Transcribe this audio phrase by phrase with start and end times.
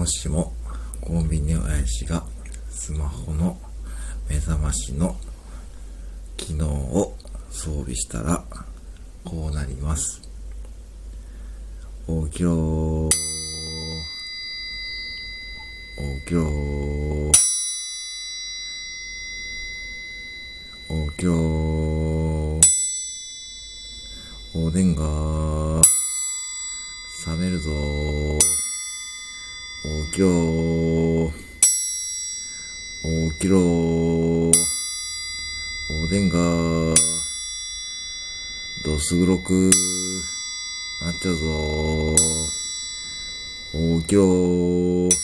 [0.00, 0.54] もしも
[1.02, 2.24] コンビニ親父が
[2.70, 3.58] スマホの
[4.30, 5.14] 目覚ましの
[6.38, 7.14] 機能を
[7.50, 8.42] 装備したら
[9.26, 10.22] こうなります。
[12.06, 13.10] 起きろー。
[13.10, 13.16] 起
[16.28, 17.32] きろー。
[21.10, 22.60] 起きろー。
[24.54, 25.02] おでんが
[27.26, 28.39] 冷めるぞー。
[29.82, 31.32] 起きろー。
[33.32, 34.52] 起きろー。
[36.04, 36.36] おでんが
[38.84, 39.70] どす黒く
[41.00, 44.00] なっちゃうぞー。
[44.02, 45.19] 起きろー。